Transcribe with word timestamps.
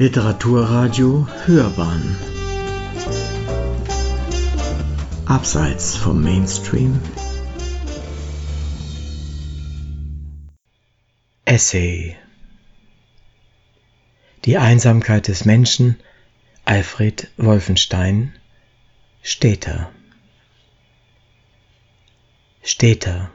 Literaturradio 0.00 1.26
Hörbahn. 1.44 2.16
Abseits 5.26 5.96
vom 5.96 6.22
Mainstream. 6.22 7.00
Essay. 11.44 12.16
Die 14.44 14.56
Einsamkeit 14.56 15.26
des 15.26 15.44
Menschen 15.44 15.96
Alfred 16.64 17.28
Wolfenstein 17.36 18.32
Städter 19.20 19.90
Städter 22.62 23.32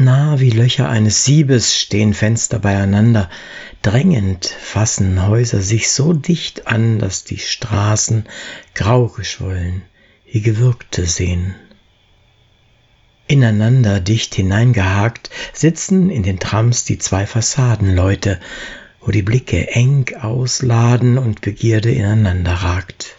Nah 0.00 0.38
wie 0.38 0.50
Löcher 0.50 0.88
eines 0.88 1.24
Siebes 1.24 1.76
stehen 1.76 2.14
Fenster 2.14 2.60
beieinander, 2.60 3.28
drängend 3.82 4.46
fassen 4.46 5.26
Häuser 5.26 5.60
sich 5.60 5.90
so 5.90 6.12
dicht 6.12 6.68
an, 6.68 7.00
dass 7.00 7.24
die 7.24 7.38
Straßen 7.38 8.24
grau 8.76 9.08
geschwollen 9.08 9.82
wie 10.30 10.40
Gewürgte 10.40 11.04
sehen. 11.04 11.56
Ineinander 13.26 13.98
dicht 13.98 14.36
hineingehakt 14.36 15.30
sitzen 15.52 16.10
in 16.10 16.22
den 16.22 16.38
Trams 16.38 16.84
die 16.84 16.98
zwei 16.98 17.26
Fassadenleute, 17.26 18.38
wo 19.00 19.10
die 19.10 19.22
Blicke 19.22 19.72
eng 19.72 20.14
ausladen 20.20 21.18
und 21.18 21.40
Begierde 21.40 21.90
ineinander 21.90 22.52
ragt. 22.52 23.16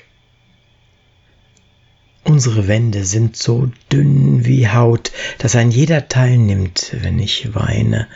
Unsere 2.39 2.69
Wände 2.69 3.03
sind 3.03 3.35
so 3.35 3.69
dünn 3.91 4.45
wie 4.45 4.69
Haut, 4.69 5.11
dass 5.39 5.57
ein 5.57 5.71
jeder 5.71 6.07
teilnimmt, 6.07 6.95
wenn 7.01 7.19
ich 7.19 7.53
weine. 7.53 8.07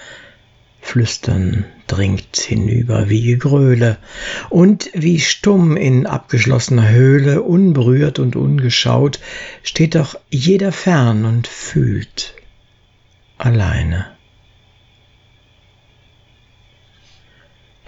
Flüstern 0.79 1.65
dringt 1.87 2.37
hinüber 2.37 3.09
wie 3.09 3.21
Gegröle, 3.21 3.97
und 4.49 4.89
wie 4.93 5.19
stumm 5.19 5.75
in 5.75 6.07
abgeschlossener 6.07 6.87
Höhle, 6.87 7.41
unberührt 7.41 8.17
und 8.17 8.37
ungeschaut, 8.37 9.19
steht 9.61 9.95
doch 9.95 10.17
jeder 10.29 10.71
fern 10.71 11.25
und 11.25 11.45
fühlt 11.45 12.33
alleine. 13.37 14.12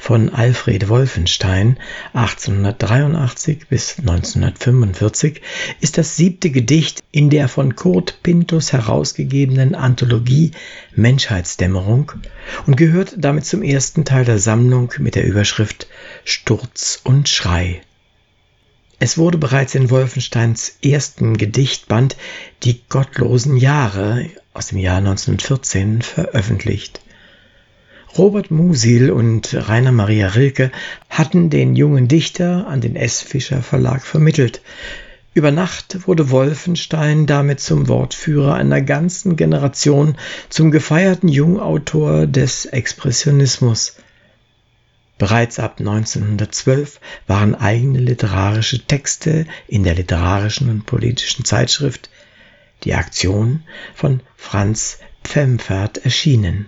Von 0.06 0.30
Alfred 0.30 0.88
Wolfenstein 0.88 1.80
1883 2.14 3.68
bis 3.70 3.98
1945 3.98 5.42
ist 5.82 5.98
das 5.98 6.16
siebte 6.16 6.52
Gedicht 6.52 7.04
in 7.12 7.32
der 7.32 7.48
von 7.48 7.76
Kurt 7.76 8.20
Pintus 8.22 8.72
herausgegebenen 8.72 9.74
Anthologie 9.74 10.52
Menschheitsdämmerung 10.94 12.12
und 12.68 12.78
gehört 12.78 13.16
damit 13.18 13.46
zum 13.46 13.64
ersten 13.64 14.06
Teil 14.06 14.26
der 14.26 14.38
Sammlung 14.38 14.94
mit 15.00 15.16
der 15.16 15.26
Überschrift 15.26 15.88
Sturz 16.24 17.02
und 17.04 17.28
Schrei. 17.28 17.82
Es 19.00 19.18
wurde 19.18 19.40
bereits 19.40 19.74
in 19.74 19.90
Wolfensteins 19.90 20.78
ersten 20.84 21.36
Gedichtband 21.36 22.16
Die 22.62 22.80
gottlosen 22.90 23.58
Jahre 23.58 24.30
aus 24.54 24.68
dem 24.68 24.78
Jahr 24.78 24.98
1914 24.98 26.04
veröffentlicht. 26.04 27.02
Robert 28.18 28.50
Musil 28.50 29.12
und 29.12 29.54
Rainer 29.54 29.92
Maria 29.92 30.30
Rilke 30.30 30.72
hatten 31.10 31.50
den 31.50 31.76
jungen 31.76 32.08
Dichter 32.08 32.66
an 32.68 32.80
den 32.80 32.96
S. 32.96 33.22
Fischer 33.22 33.62
Verlag 33.62 34.06
vermittelt. 34.06 34.62
Über 35.34 35.52
Nacht 35.52 36.08
wurde 36.08 36.30
Wolfenstein 36.30 37.26
damit 37.26 37.60
zum 37.60 37.90
Wortführer 37.90 38.54
einer 38.54 38.82
ganzen 38.82 39.36
Generation, 39.36 40.16
zum 40.50 40.72
gefeierten 40.72 41.28
Jungautor 41.28 42.26
des 42.26 42.66
Expressionismus. 42.66 43.98
Bereits 45.18 45.60
ab 45.60 45.80
1912 45.80 47.02
waren 47.28 47.54
eigene 47.54 48.00
literarische 48.00 48.80
Texte 48.86 49.46
in 49.68 49.84
der 49.84 49.96
literarischen 49.96 50.70
und 50.70 50.86
politischen 50.86 51.44
Zeitschrift 51.44 52.10
Die 52.86 52.94
Aktion 52.94 53.64
von 53.94 54.22
Franz 54.38 55.00
Pfemfert 55.26 55.98
erschienen. 56.06 56.68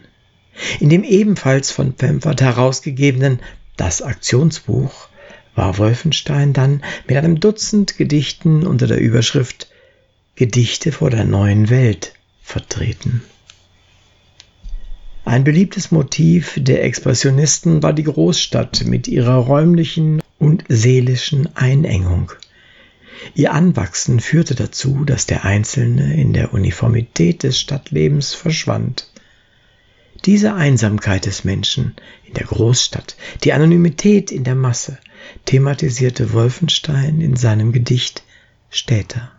In 0.79 0.89
dem 0.89 1.03
ebenfalls 1.03 1.71
von 1.71 1.93
Pempert 1.93 2.41
herausgegebenen 2.41 3.39
Das 3.75 4.01
Aktionsbuch 4.01 5.09
war 5.55 5.77
Wolfenstein 5.77 6.53
dann 6.53 6.83
mit 7.07 7.17
einem 7.17 7.39
Dutzend 7.39 7.97
Gedichten 7.97 8.65
unter 8.65 8.87
der 8.87 8.99
Überschrift 8.99 9.67
Gedichte 10.35 10.91
vor 10.91 11.09
der 11.09 11.25
neuen 11.25 11.69
Welt 11.69 12.13
vertreten. 12.43 13.23
Ein 15.25 15.43
beliebtes 15.43 15.91
Motiv 15.91 16.53
der 16.55 16.83
Expressionisten 16.85 17.83
war 17.83 17.91
die 17.91 18.03
Großstadt 18.03 18.85
mit 18.85 19.07
ihrer 19.07 19.35
räumlichen 19.35 20.21
und 20.39 20.63
seelischen 20.69 21.53
Einengung. 21.55 22.31
Ihr 23.35 23.51
Anwachsen 23.51 24.19
führte 24.19 24.55
dazu, 24.55 25.03
dass 25.03 25.25
der 25.25 25.43
Einzelne 25.43 26.13
in 26.13 26.33
der 26.33 26.53
Uniformität 26.53 27.43
des 27.43 27.59
Stadtlebens 27.59 28.33
verschwand. 28.33 29.09
Diese 30.25 30.53
Einsamkeit 30.53 31.25
des 31.25 31.43
Menschen 31.43 31.95
in 32.25 32.33
der 32.33 32.45
Großstadt, 32.45 33.15
die 33.43 33.53
Anonymität 33.53 34.31
in 34.31 34.43
der 34.43 34.55
Masse, 34.55 34.97
thematisierte 35.45 36.33
Wolfenstein 36.33 37.21
in 37.21 37.35
seinem 37.35 37.71
Gedicht 37.71 38.23
Städter. 38.69 39.31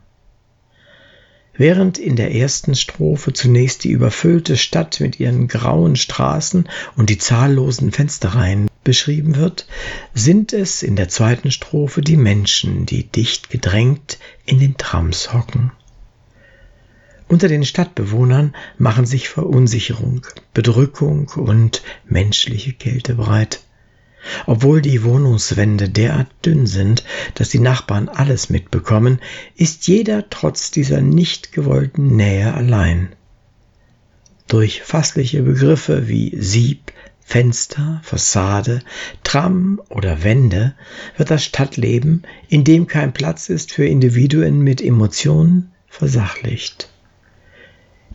Während 1.58 1.98
in 1.98 2.14
der 2.14 2.32
ersten 2.34 2.76
Strophe 2.76 3.32
zunächst 3.32 3.82
die 3.82 3.90
überfüllte 3.90 4.56
Stadt 4.56 5.00
mit 5.00 5.18
ihren 5.18 5.48
grauen 5.48 5.96
Straßen 5.96 6.68
und 6.96 7.10
die 7.10 7.18
zahllosen 7.18 7.90
Fensterreihen 7.90 8.68
beschrieben 8.84 9.34
wird, 9.34 9.66
sind 10.14 10.52
es 10.52 10.84
in 10.84 10.94
der 10.94 11.08
zweiten 11.08 11.50
Strophe 11.50 12.00
die 12.00 12.16
Menschen, 12.16 12.86
die 12.86 13.02
dicht 13.02 13.50
gedrängt 13.50 14.18
in 14.46 14.60
den 14.60 14.76
Trams 14.76 15.32
hocken. 15.32 15.72
Unter 17.28 17.48
den 17.48 17.64
Stadtbewohnern 17.64 18.54
machen 18.78 19.04
sich 19.04 19.28
Verunsicherung, 19.28 20.26
Bedrückung 20.54 21.28
und 21.28 21.82
menschliche 22.06 22.72
Kälte 22.72 23.14
breit. 23.16 23.60
Obwohl 24.46 24.80
die 24.80 25.04
Wohnungswände 25.04 25.90
derart 25.90 26.28
dünn 26.44 26.66
sind, 26.66 27.04
dass 27.34 27.50
die 27.50 27.60
Nachbarn 27.60 28.08
alles 28.08 28.48
mitbekommen, 28.48 29.20
ist 29.56 29.86
jeder 29.86 30.28
trotz 30.30 30.70
dieser 30.70 31.02
nicht 31.02 31.52
gewollten 31.52 32.16
Nähe 32.16 32.54
allein. 32.54 33.10
Durch 34.48 34.82
fassliche 34.82 35.42
Begriffe 35.42 36.08
wie 36.08 36.34
Sieb, 36.40 36.92
Fenster, 37.20 38.00
Fassade, 38.02 38.80
Tram 39.22 39.82
oder 39.90 40.24
Wände 40.24 40.74
wird 41.18 41.30
das 41.30 41.44
Stadtleben, 41.44 42.22
in 42.48 42.64
dem 42.64 42.86
kein 42.86 43.12
Platz 43.12 43.50
ist 43.50 43.70
für 43.70 43.84
Individuen 43.84 44.60
mit 44.60 44.80
Emotionen, 44.80 45.72
versachlicht. 45.88 46.88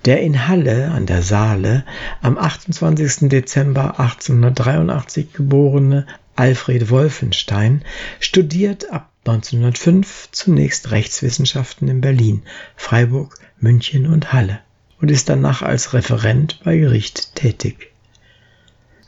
Der 0.06 0.22
in 0.22 0.50
Halle 0.50 0.92
an 0.92 1.06
der 1.06 1.22
Saale 1.22 1.86
am 2.22 2.38
28. 2.38 3.30
Dezember 3.30 4.00
1883 4.02 5.32
geborene 5.32 6.06
Alfred 6.36 6.90
Wolfenstein 6.90 7.84
studiert 8.20 8.92
ab 8.92 9.10
1905 9.26 10.28
zunächst 10.32 10.92
Rechtswissenschaften 10.92 11.88
in 11.88 12.02
Berlin, 12.02 12.42
Freiburg, 12.76 13.38
München 13.62 14.06
und 14.06 14.34
Halle 14.34 14.60
und 15.00 15.10
ist 15.10 15.30
danach 15.30 15.62
als 15.62 15.94
Referent 15.94 16.60
bei 16.66 16.78
Gericht 16.78 17.36
tätig. 17.36 17.94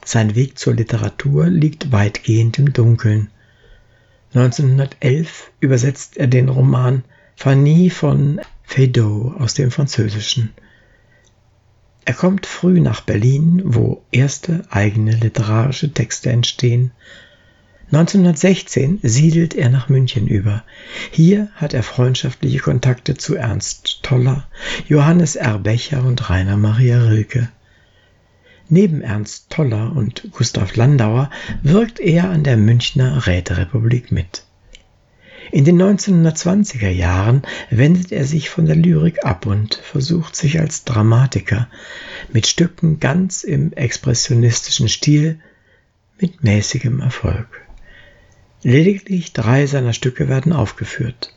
Sein 0.06 0.36
Weg 0.36 0.58
zur 0.58 0.76
Literatur 0.76 1.48
liegt 1.48 1.92
weitgehend 1.92 2.58
im 2.58 2.72
Dunkeln. 2.72 3.30
1911 4.34 5.52
übersetzt 5.60 6.16
er 6.16 6.28
den 6.28 6.48
Roman 6.48 7.04
Fanny 7.36 7.90
von 7.90 8.40
Feydeau 8.64 9.36
aus 9.38 9.56
dem 9.56 9.72
Französischen. 9.72 10.54
Er 12.06 12.14
kommt 12.14 12.46
früh 12.46 12.80
nach 12.80 13.02
Berlin, 13.02 13.64
wo 13.66 14.04
erste 14.12 14.64
eigene 14.70 15.16
literarische 15.16 15.92
Texte 15.92 16.30
entstehen. 16.30 16.92
1916 17.88 19.00
siedelt 19.02 19.56
er 19.56 19.70
nach 19.70 19.90
München 19.90 20.28
über. 20.28 20.64
Hier 21.12 21.50
hat 21.56 21.74
er 21.74 21.82
freundschaftliche 21.82 22.60
Kontakte 22.60 23.16
zu 23.16 23.36
Ernst 23.36 24.04
Toller, 24.04 24.48
Johannes 24.88 25.36
R. 25.36 25.58
Becher 25.58 26.04
und 26.04 26.30
Rainer 26.30 26.58
Maria 26.58 27.04
Rilke. 27.04 27.50
Neben 28.70 29.02
Ernst 29.02 29.50
Toller 29.50 29.96
und 29.96 30.32
Gustav 30.32 30.76
Landauer 30.76 31.32
wirkt 31.64 32.00
er 32.00 32.30
an 32.30 32.44
der 32.44 32.58
Münchner 32.58 33.26
Räterepublik 33.26 34.12
mit. 34.12 34.45
In 35.56 35.64
den 35.64 35.82
1920er 35.82 36.90
Jahren 36.90 37.44
wendet 37.70 38.12
er 38.12 38.26
sich 38.26 38.50
von 38.50 38.66
der 38.66 38.76
Lyrik 38.76 39.24
ab 39.24 39.46
und 39.46 39.76
versucht 39.76 40.36
sich 40.36 40.60
als 40.60 40.84
Dramatiker 40.84 41.70
mit 42.30 42.46
Stücken 42.46 43.00
ganz 43.00 43.46
im 43.46 43.72
expressionistischen 43.72 44.90
Stil 44.90 45.40
mit 46.20 46.44
mäßigem 46.44 47.00
Erfolg. 47.00 47.48
Lediglich 48.64 49.32
drei 49.32 49.66
seiner 49.66 49.94
Stücke 49.94 50.28
werden 50.28 50.52
aufgeführt. 50.52 51.34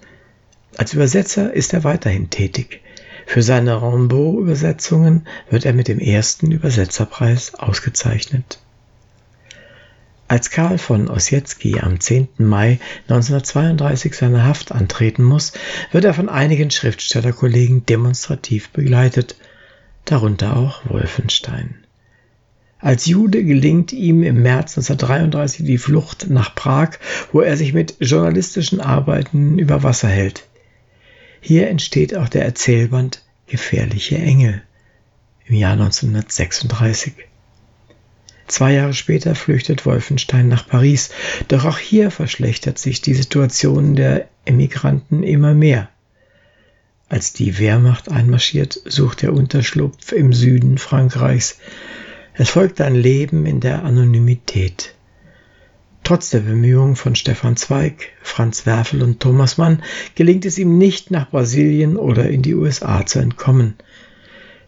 Als 0.76 0.94
Übersetzer 0.94 1.52
ist 1.54 1.72
er 1.72 1.84
weiterhin 1.84 2.28
tätig. 2.28 2.80
Für 3.24 3.42
seine 3.42 3.80
Rimbaud-Übersetzungen 3.80 5.28
wird 5.48 5.64
er 5.64 5.74
mit 5.74 5.86
dem 5.86 6.00
ersten 6.00 6.50
Übersetzerpreis 6.50 7.54
ausgezeichnet. 7.54 8.58
Als 10.28 10.50
Karl 10.50 10.76
von 10.76 11.08
Ossietzky 11.08 11.80
am 11.80 12.00
10. 12.00 12.28
Mai 12.36 12.78
1932 13.08 14.14
seine 14.14 14.44
Haft 14.44 14.72
antreten 14.72 15.24
muss, 15.24 15.54
wird 15.90 16.04
er 16.04 16.12
von 16.12 16.28
einigen 16.28 16.70
Schriftstellerkollegen 16.70 17.86
demonstrativ 17.86 18.68
begleitet, 18.68 19.36
darunter 20.04 20.56
auch 20.58 20.82
Wolfenstein. 20.84 21.76
Als 22.78 23.06
Jude 23.06 23.42
gelingt 23.42 23.94
ihm 23.94 24.22
im 24.22 24.42
März 24.42 24.76
1933 24.76 25.64
die 25.64 25.78
Flucht 25.78 26.28
nach 26.28 26.54
Prag, 26.54 26.98
wo 27.32 27.40
er 27.40 27.56
sich 27.56 27.72
mit 27.72 27.96
journalistischen 27.98 28.80
Arbeiten 28.80 29.58
über 29.58 29.82
Wasser 29.82 30.08
hält. 30.08 30.46
Hier 31.40 31.68
entsteht 31.68 32.14
auch 32.14 32.28
der 32.28 32.44
Erzählband 32.44 33.24
Gefährliche 33.46 34.18
Engel 34.18 34.62
im 35.46 35.54
Jahr 35.54 35.72
1936. 35.72 37.14
Zwei 38.48 38.72
Jahre 38.72 38.94
später 38.94 39.34
flüchtet 39.34 39.84
Wolfenstein 39.84 40.48
nach 40.48 40.66
Paris, 40.66 41.10
doch 41.48 41.66
auch 41.66 41.78
hier 41.78 42.10
verschlechtert 42.10 42.78
sich 42.78 43.02
die 43.02 43.14
Situation 43.14 43.94
der 43.94 44.28
Emigranten 44.46 45.22
immer 45.22 45.54
mehr. 45.54 45.90
Als 47.10 47.32
die 47.34 47.58
Wehrmacht 47.58 48.10
einmarschiert, 48.10 48.80
sucht 48.86 49.22
er 49.22 49.34
Unterschlupf 49.34 50.12
im 50.12 50.32
Süden 50.32 50.78
Frankreichs. 50.78 51.58
Es 52.34 52.50
folgt 52.50 52.80
ein 52.80 52.94
Leben 52.94 53.46
in 53.46 53.60
der 53.60 53.84
Anonymität. 53.84 54.94
Trotz 56.02 56.30
der 56.30 56.40
Bemühungen 56.40 56.96
von 56.96 57.14
Stefan 57.14 57.56
Zweig, 57.56 58.12
Franz 58.22 58.64
Werfel 58.64 59.02
und 59.02 59.20
Thomas 59.20 59.58
Mann 59.58 59.82
gelingt 60.14 60.46
es 60.46 60.58
ihm 60.58 60.78
nicht, 60.78 61.10
nach 61.10 61.30
Brasilien 61.30 61.98
oder 61.98 62.30
in 62.30 62.40
die 62.40 62.54
USA 62.54 63.04
zu 63.04 63.18
entkommen. 63.18 63.74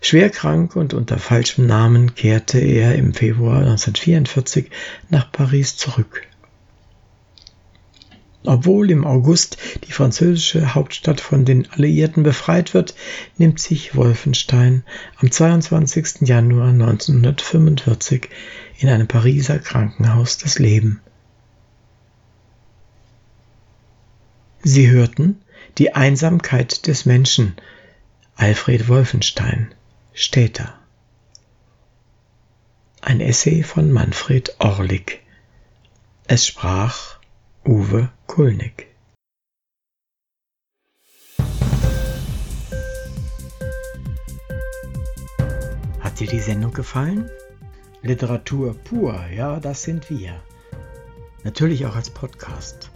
Schwer 0.03 0.31
krank 0.31 0.77
und 0.77 0.95
unter 0.95 1.19
falschem 1.19 1.67
Namen 1.67 2.15
kehrte 2.15 2.59
er 2.59 2.95
im 2.95 3.13
Februar 3.13 3.59
1944 3.59 4.71
nach 5.11 5.31
Paris 5.31 5.77
zurück. 5.77 6.27
Obwohl 8.45 8.91
im 8.91 9.07
August 9.07 9.59
die 9.87 9.93
französische 9.93 10.75
Hauptstadt 10.75 11.21
von 11.21 11.45
den 11.45 11.71
Alliierten 11.71 12.23
befreit 12.23 12.73
wird, 12.73 12.95
nimmt 13.37 13.61
sich 13.61 13.95
Wolfenstein 13.95 14.83
am 15.17 15.31
22. 15.31 16.23
Januar 16.23 16.69
1945 16.69 18.31
in 18.79 18.89
einem 18.89 19.07
Pariser 19.07 19.59
Krankenhaus 19.59 20.39
das 20.39 20.59
Leben. 20.59 21.01
Sie 24.63 24.91
hörten 24.91 25.43
Die 25.77 25.95
Einsamkeit 25.95 26.87
des 26.87 27.05
Menschen 27.05 27.57
Alfred 28.37 28.89
Wolfenstein 28.89 29.75
Städter. 30.13 30.75
Ein 33.01 33.21
Essay 33.21 33.63
von 33.63 33.93
Manfred 33.93 34.57
Orlik. 34.59 35.23
Es 36.27 36.47
sprach 36.47 37.21
Uwe 37.65 38.11
Kulnig. 38.27 38.89
Hat 46.01 46.19
dir 46.19 46.27
die 46.27 46.41
Sendung 46.41 46.73
gefallen? 46.73 47.31
Literatur 48.03 48.75
pur, 48.75 49.27
ja, 49.29 49.61
das 49.61 49.83
sind 49.83 50.11
wir. 50.11 50.43
Natürlich 51.45 51.87
auch 51.87 51.95
als 51.95 52.11
Podcast. 52.11 52.91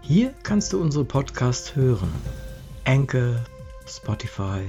Hier 0.00 0.32
kannst 0.44 0.72
du 0.72 0.80
unsere 0.80 1.04
Podcasts 1.04 1.74
hören. 1.74 2.12
Anchor, 2.84 3.44
Spotify, 3.86 4.68